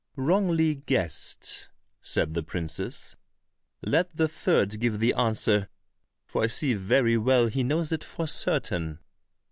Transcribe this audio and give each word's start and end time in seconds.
"Wrongly 0.15 0.73
guessed," 0.77 1.69
said 2.01 2.33
the 2.33 2.41
princess, 2.41 3.15
"let 3.85 4.15
the 4.17 4.27
third 4.27 4.79
give 4.79 4.97
the 4.99 5.13
answer, 5.13 5.69
for 6.25 6.41
I 6.43 6.47
see 6.47 6.73
very 6.73 7.17
well 7.19 7.45
he 7.45 7.61
knows 7.61 7.91
it 7.91 8.03
for 8.03 8.25
certain." 8.27 8.97